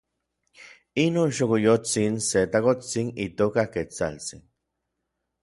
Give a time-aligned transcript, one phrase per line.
[1.03, 4.41] inon xokoyotsin se takotsin itoka Ketsaltsin.